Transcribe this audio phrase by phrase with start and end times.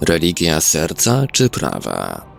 [0.00, 2.30] Religia serca czy prawa?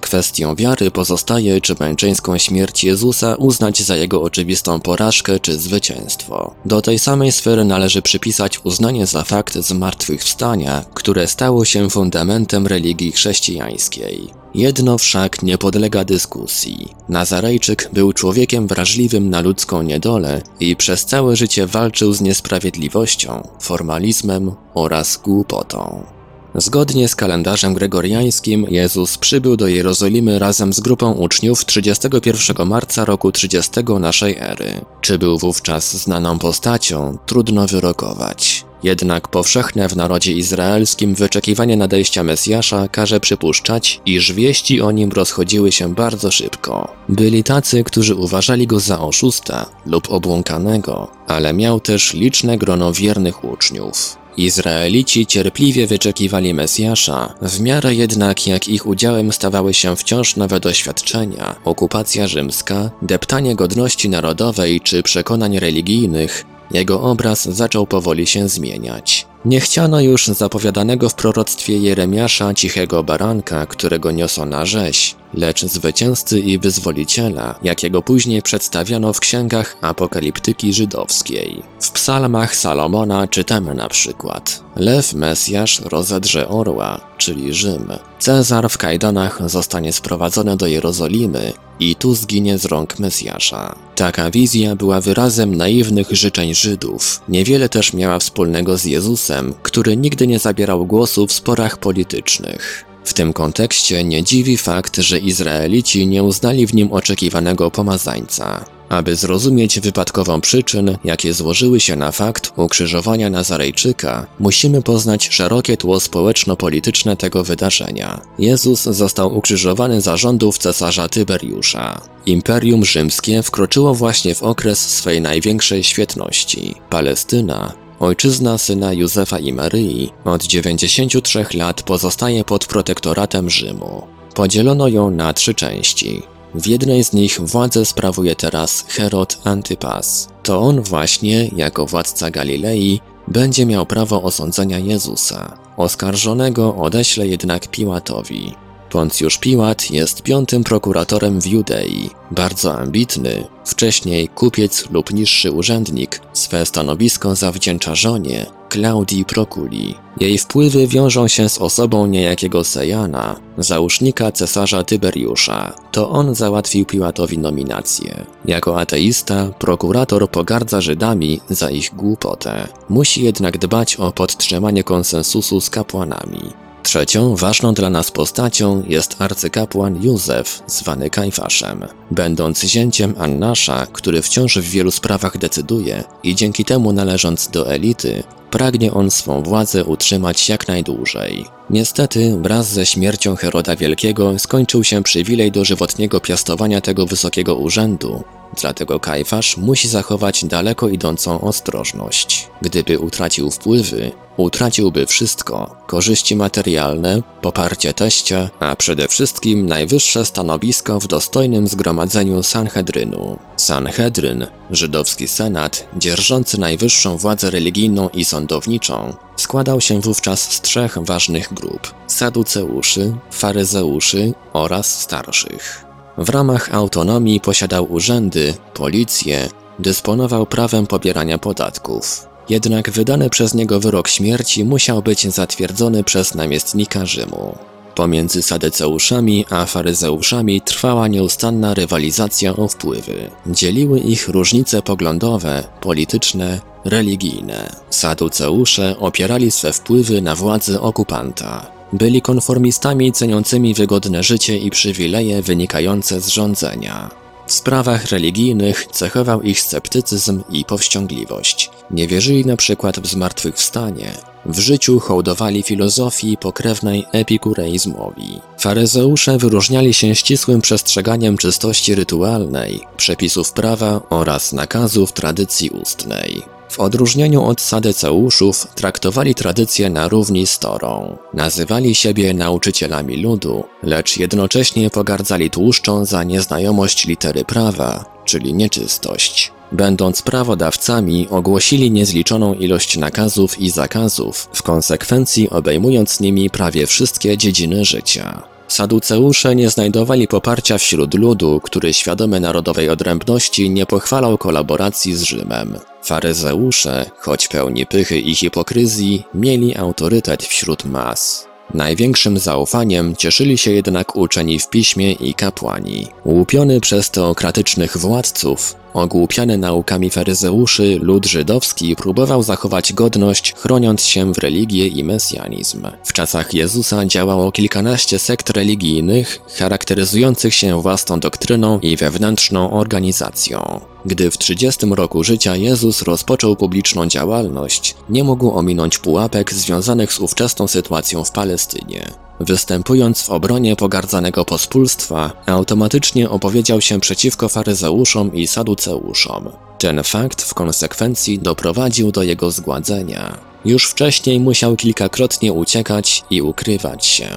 [0.00, 6.54] Kwestią wiary pozostaje, czy męczeńską śmierć Jezusa uznać za jego oczywistą porażkę czy zwycięstwo.
[6.64, 13.12] Do tej samej sfery należy przypisać uznanie za fakt zmartwychwstania, które stało się fundamentem religii
[13.12, 14.28] chrześcijańskiej.
[14.54, 16.94] Jedno wszak nie podlega dyskusji.
[17.08, 24.52] Nazarejczyk był człowiekiem wrażliwym na ludzką niedolę i przez całe życie walczył z niesprawiedliwością, formalizmem
[24.74, 26.17] oraz głupotą.
[26.54, 33.32] Zgodnie z kalendarzem gregoriańskim Jezus przybył do Jerozolimy razem z grupą uczniów 31 marca roku
[33.32, 33.70] 30
[34.00, 34.80] naszej ery.
[35.00, 38.64] Czy był wówczas znaną postacią, trudno wyrokować.
[38.82, 45.72] Jednak powszechne w narodzie izraelskim wyczekiwanie nadejścia Mesjasza każe przypuszczać, iż wieści o nim rozchodziły
[45.72, 46.92] się bardzo szybko.
[47.08, 53.44] Byli tacy, którzy uważali go za oszusta lub obłąkanego, ale miał też liczne grono wiernych
[53.44, 54.18] uczniów.
[54.38, 61.56] Izraelici cierpliwie wyczekiwali Mesjasza, w miarę jednak jak ich udziałem stawały się wciąż nowe doświadczenia,
[61.64, 69.26] okupacja rzymska, deptanie godności narodowej czy przekonań religijnych, jego obraz zaczął powoli się zmieniać.
[69.44, 76.58] Nie chciano już zapowiadanego w proroctwie Jeremiasza cichego baranka, którego niosą rzeź, lecz zwycięzcy i
[76.58, 81.62] wyzwoliciela, jakiego później przedstawiano w księgach apokaliptyki żydowskiej.
[81.80, 87.92] W psalmach Salomona czytamy na przykład Lew Mesjasz rozedrze orła, czyli Rzym.
[88.18, 93.74] Cezar w kajdanach zostanie sprowadzony do Jerozolimy i tu zginie z rąk Mesjasza.
[93.94, 97.20] Taka wizja była wyrazem naiwnych życzeń Żydów.
[97.28, 102.87] Niewiele też miała wspólnego z Jezusem, który nigdy nie zabierał głosu w sporach politycznych.
[103.08, 108.64] W tym kontekście nie dziwi fakt, że Izraelici nie uznali w nim oczekiwanego pomazańca.
[108.88, 116.00] Aby zrozumieć wypadkową przyczyn, jakie złożyły się na fakt ukrzyżowania Nazarejczyka, musimy poznać szerokie tło
[116.00, 118.20] społeczno-polityczne tego wydarzenia.
[118.38, 122.00] Jezus został ukrzyżowany za rządów cesarza Tyberiusza.
[122.26, 126.74] Imperium Rzymskie wkroczyło właśnie w okres swej największej świetności.
[126.90, 134.02] Palestyna Ojczyzna syna Józefa i Maryi od 93 lat pozostaje pod protektoratem Rzymu.
[134.34, 136.22] Podzielono ją na trzy części.
[136.54, 140.28] W jednej z nich władzę sprawuje teraz Herod Antypas.
[140.42, 145.58] To on właśnie, jako władca Galilei, będzie miał prawo osądzenia Jezusa.
[145.76, 148.54] Oskarżonego odeśle jednak Piłatowi.
[148.90, 156.66] Poncjusz Piłat jest piątym prokuratorem w Judei, bardzo ambitny, wcześniej kupiec lub niższy urzędnik, swe
[156.66, 159.94] stanowisko zawdzięcza żonie, Klaudii Prokuli.
[160.20, 165.72] Jej wpływy wiążą się z osobą niejakiego Sejana, załóżnika cesarza Tyberiusza.
[165.92, 168.24] To on załatwił Piłatowi nominację.
[168.44, 172.68] Jako ateista, prokurator pogardza Żydami za ich głupotę.
[172.88, 176.67] Musi jednak dbać o podtrzymanie konsensusu z kapłanami.
[176.82, 181.84] Trzecią ważną dla nas postacią jest arcykapłan Józef, zwany Kajfaszem.
[182.10, 188.22] Będąc zięciem Annasza, który wciąż w wielu sprawach decyduje i dzięki temu należąc do elity,
[188.50, 191.44] pragnie on swą władzę utrzymać jak najdłużej.
[191.70, 198.24] Niestety, wraz ze śmiercią Heroda Wielkiego skończył się przywilej dożywotniego piastowania tego wysokiego urzędu,
[198.60, 202.48] dlatego Kajfasz musi zachować daleko idącą ostrożność.
[202.62, 211.06] Gdyby utracił wpływy, utraciłby wszystko: korzyści materialne, poparcie teścia, a przede wszystkim najwyższe stanowisko w
[211.06, 213.38] dostojnym zgromadzeniu Sanhedrynu.
[213.56, 221.54] Sanhedryn, żydowski senat, dzierżący najwyższą władzę religijną i sądowniczą, składał się wówczas z trzech ważnych
[221.54, 225.84] grup: saduceuszy, faryzeuszy oraz starszych.
[226.18, 232.26] W ramach autonomii posiadał urzędy, policję, dysponował prawem pobierania podatków.
[232.48, 237.58] Jednak wydany przez niego wyrok śmierci musiał być zatwierdzony przez namiestnika Rzymu.
[237.98, 243.30] Pomiędzy sadyceuszami a faryzeuszami trwała nieustanna rywalizacja o wpływy.
[243.46, 247.72] Dzieliły ich różnice poglądowe, polityczne, religijne.
[247.90, 251.66] Saduceusze opierali swe wpływy na władzy okupanta.
[251.92, 257.27] Byli konformistami ceniącymi wygodne życie i przywileje wynikające z rządzenia.
[257.48, 261.70] W sprawach religijnych cechował ich sceptycyzm i powściągliwość.
[261.90, 264.12] Nie wierzyli na przykład w zmartwychwstanie.
[264.46, 268.40] W życiu hołdowali filozofii pokrewnej epikureizmowi.
[268.58, 276.57] Faryzeusze wyróżniali się ścisłym przestrzeganiem czystości rytualnej, przepisów prawa oraz nakazów tradycji ustnej.
[276.68, 281.16] W odróżnieniu od sadyceuszów traktowali tradycję na równi z Torą.
[281.34, 289.52] Nazywali siebie nauczycielami ludu, lecz jednocześnie pogardzali tłuszczą za nieznajomość litery prawa, czyli nieczystość.
[289.72, 297.84] Będąc prawodawcami, ogłosili niezliczoną ilość nakazów i zakazów, w konsekwencji obejmując nimi prawie wszystkie dziedziny
[297.84, 298.57] życia.
[298.68, 305.78] Saduceusze nie znajdowali poparcia wśród ludu, który świadomy narodowej odrębności nie pochwalał kolaboracji z Rzymem.
[306.02, 311.47] Faryzeusze, choć pełni pychy i hipokryzji, mieli autorytet wśród mas.
[311.74, 316.06] Największym zaufaniem cieszyli się jednak uczeni w piśmie i kapłani.
[316.24, 324.38] Łupiony przez teokratycznych władców, Ogłupiany naukami faryzeuszy, lud żydowski próbował zachować godność, chroniąc się w
[324.38, 325.86] religię i mesjanizm.
[326.04, 333.80] W czasach Jezusa działało kilkanaście sekt religijnych, charakteryzujących się własną doktryną i wewnętrzną organizacją.
[334.08, 340.18] Gdy w 30 roku życia Jezus rozpoczął publiczną działalność, nie mógł ominąć pułapek związanych z
[340.18, 342.12] ówczesną sytuacją w Palestynie.
[342.40, 349.48] Występując w obronie pogardzanego pospólstwa, automatycznie opowiedział się przeciwko faryzeuszom i saduceuszom.
[349.78, 353.38] Ten fakt w konsekwencji doprowadził do jego zgładzenia.
[353.64, 357.28] Już wcześniej musiał kilkakrotnie uciekać i ukrywać się.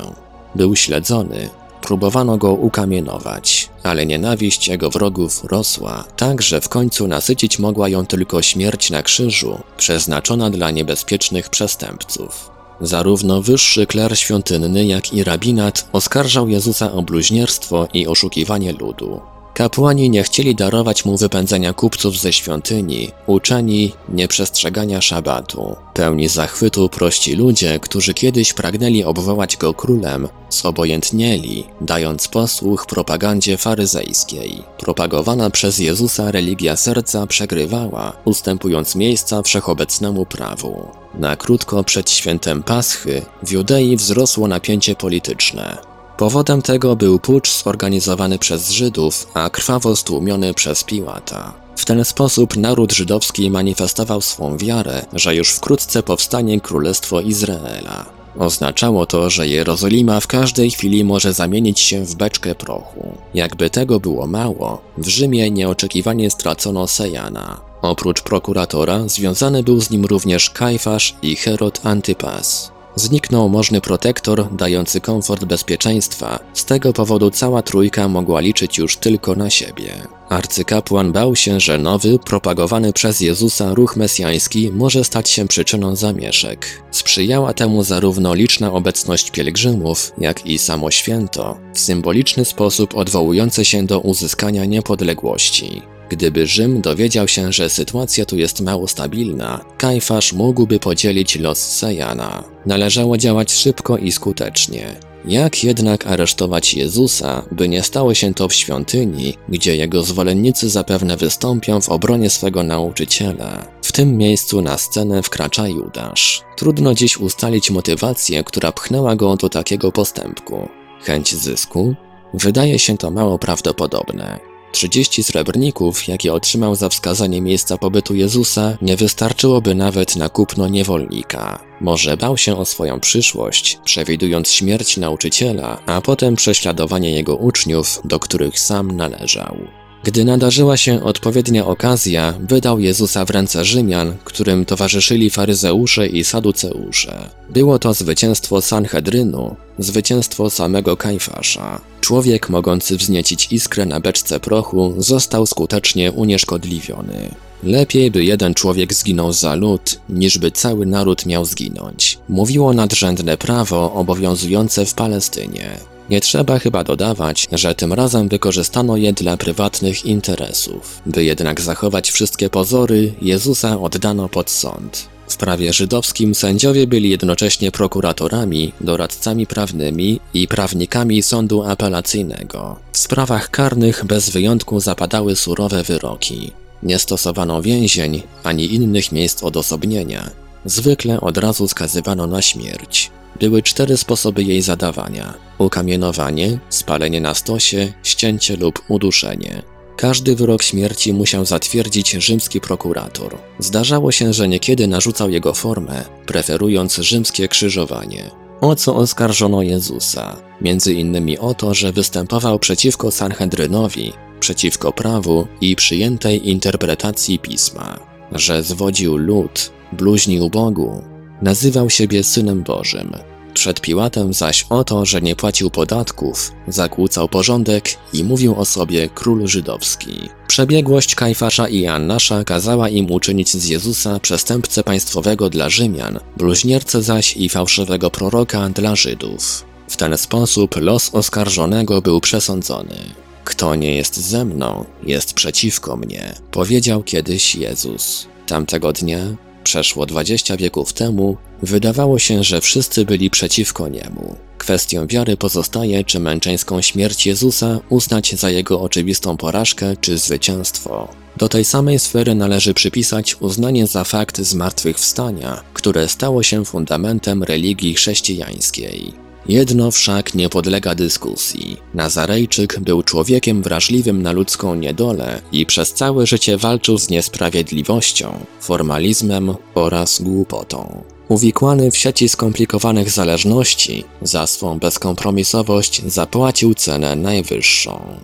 [0.55, 1.49] Był śledzony,
[1.81, 8.05] próbowano go ukamienować, ale nienawiść jego wrogów rosła, tak że w końcu nasycić mogła ją
[8.05, 12.51] tylko śmierć na krzyżu, przeznaczona dla niebezpiecznych przestępców.
[12.81, 19.21] Zarówno wyższy kler świątynny, jak i rabinat oskarżał Jezusa o bluźnierstwo i oszukiwanie ludu.
[19.53, 25.75] Kapłani nie chcieli darować mu wypędzenia kupców ze świątyni, uczeni nieprzestrzegania szabatu.
[25.93, 34.63] Pełni zachwytu prości ludzie, którzy kiedyś pragnęli obwołać go królem, zobojętnieli, dając posłuch propagandzie faryzejskiej.
[34.77, 40.87] Propagowana przez Jezusa religia serca przegrywała, ustępując miejsca wszechobecnemu prawu.
[41.13, 45.90] Na krótko przed świętem Paschy w Judei wzrosło napięcie polityczne.
[46.21, 51.53] Powodem tego był pucz zorganizowany przez Żydów, a krwawo stłumiony przez Piłata.
[51.75, 58.05] W ten sposób naród żydowski manifestował swą wiarę, że już wkrótce powstanie Królestwo Izraela.
[58.39, 63.17] Oznaczało to, że Jerozolima w każdej chwili może zamienić się w beczkę prochu.
[63.33, 67.61] Jakby tego było mało, w Rzymie nieoczekiwanie stracono Sejana.
[67.81, 72.71] Oprócz prokuratora, związany był z nim również Kajfasz i Herod Antypas.
[72.95, 76.39] Zniknął możny protektor dający komfort bezpieczeństwa.
[76.53, 79.93] Z tego powodu cała trójka mogła liczyć już tylko na siebie.
[80.29, 86.83] Arcykapłan bał się, że nowy, propagowany przez Jezusa ruch mesjański może stać się przyczyną zamieszek.
[86.91, 93.85] Sprzyjała temu zarówno liczna obecność pielgrzymów, jak i samo święto, w symboliczny sposób odwołujące się
[93.85, 95.81] do uzyskania niepodległości.
[96.11, 102.43] Gdyby Rzym dowiedział się, że sytuacja tu jest mało stabilna, Kajfasz mógłby podzielić los Sejana.
[102.65, 104.95] Należało działać szybko i skutecznie.
[105.25, 111.17] Jak jednak aresztować Jezusa, by nie stało się to w świątyni, gdzie jego zwolennicy zapewne
[111.17, 113.65] wystąpią w obronie swego nauczyciela?
[113.81, 116.41] W tym miejscu na scenę wkracza Judasz.
[116.57, 120.69] Trudno dziś ustalić motywację, która pchnęła go do takiego postępku.
[121.03, 121.95] Chęć zysku?
[122.33, 124.50] Wydaje się to mało prawdopodobne.
[124.71, 131.63] 30 srebrników, jakie otrzymał za wskazanie miejsca pobytu Jezusa, nie wystarczyłoby nawet na kupno niewolnika.
[131.81, 138.19] Może bał się o swoją przyszłość, przewidując śmierć nauczyciela, a potem prześladowanie jego uczniów, do
[138.19, 139.80] których sam należał.
[140.03, 147.29] Gdy nadarzyła się odpowiednia okazja, wydał Jezusa w ręce Rzymian, którym towarzyszyli faryzeusze i saduceusze.
[147.49, 151.81] Było to zwycięstwo Sanhedrynu, zwycięstwo samego Kajfasza.
[152.01, 157.35] Człowiek mogący wzniecić iskrę na beczce prochu został skutecznie unieszkodliwiony.
[157.63, 162.17] Lepiej by jeden człowiek zginął za lud, niż by cały naród miał zginąć.
[162.29, 165.90] Mówiło nadrzędne prawo obowiązujące w Palestynie.
[166.11, 171.01] Nie trzeba chyba dodawać, że tym razem wykorzystano je dla prywatnych interesów.
[171.05, 175.07] By jednak zachować wszystkie pozory, Jezusa oddano pod sąd.
[175.27, 182.79] W prawie żydowskim sędziowie byli jednocześnie prokuratorami, doradcami prawnymi i prawnikami sądu apelacyjnego.
[182.93, 186.51] W sprawach karnych bez wyjątku zapadały surowe wyroki.
[186.83, 190.29] Nie stosowano więzień ani innych miejsc odosobnienia.
[190.65, 193.11] Zwykle od razu skazywano na śmierć.
[193.39, 199.61] Były cztery sposoby jej zadawania: ukamienowanie, spalenie na stosie, ścięcie lub uduszenie.
[199.97, 203.37] Każdy wyrok śmierci musiał zatwierdzić rzymski prokurator.
[203.59, 208.31] Zdarzało się, że niekiedy narzucał jego formę, preferując rzymskie krzyżowanie.
[208.61, 210.37] O co oskarżono Jezusa?
[210.61, 217.99] Między innymi o to, że występował przeciwko Sanhedrynowi, przeciwko prawu i przyjętej interpretacji pisma,
[218.31, 221.03] że zwodził lud, bluźnił Bogu,
[221.41, 223.11] nazywał siebie Synem Bożym.
[223.53, 229.09] Przed Piłatem zaś o to, że nie płacił podatków, zakłócał porządek i mówił o sobie
[229.15, 230.29] król żydowski.
[230.47, 237.37] Przebiegłość Kajfasza i Annasza kazała im uczynić z Jezusa przestępcę państwowego dla Rzymian, bluźniercę zaś
[237.37, 239.65] i fałszywego proroka dla Żydów.
[239.87, 242.95] W ten sposób los oskarżonego był przesądzony.
[243.43, 248.27] Kto nie jest ze mną, jest przeciwko mnie, powiedział kiedyś Jezus.
[248.47, 254.35] Tamtego dnia, przeszło 20 wieków temu, wydawało się, że wszyscy byli przeciwko niemu.
[254.57, 261.07] Kwestią wiary pozostaje, czy męczeńską śmierć Jezusa uznać za jego oczywistą porażkę czy zwycięstwo.
[261.37, 267.93] Do tej samej sfery należy przypisać uznanie za fakt zmartwychwstania, które stało się fundamentem religii
[267.93, 269.30] chrześcijańskiej.
[269.47, 271.77] Jedno wszak nie podlega dyskusji.
[271.93, 279.55] Nazarejczyk był człowiekiem wrażliwym na ludzką niedolę i przez całe życie walczył z niesprawiedliwością, formalizmem
[279.75, 281.03] oraz głupotą.
[281.27, 288.19] Uwikłany w sieci skomplikowanych zależności, za swą bezkompromisowość zapłacił cenę najwyższą.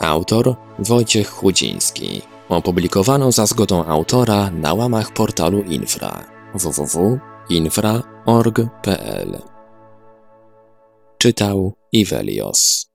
[0.00, 2.31] Autor Wojciech Chudziński.
[2.52, 6.24] Opublikowano za zgodą autora na łamach portalu Infra.
[6.54, 9.38] www.infra.org.pl
[11.18, 12.91] Czytał Ivelios